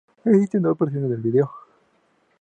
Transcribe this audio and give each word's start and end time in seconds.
Existen 0.25 0.63
dos 0.63 0.79
versiones 0.79 1.11
del 1.11 1.21
vídeo. 1.21 1.51